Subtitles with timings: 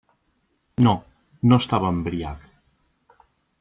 [0.87, 0.93] No,
[1.53, 2.51] no estava embriac.